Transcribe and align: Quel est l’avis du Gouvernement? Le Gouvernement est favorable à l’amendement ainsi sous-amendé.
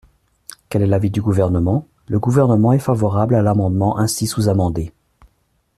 Quel 0.69 0.81
est 0.81 0.87
l’avis 0.87 1.11
du 1.11 1.21
Gouvernement? 1.21 1.87
Le 2.07 2.17
Gouvernement 2.17 2.73
est 2.73 2.79
favorable 2.79 3.35
à 3.35 3.43
l’amendement 3.43 3.99
ainsi 3.99 4.25
sous-amendé. 4.25 4.91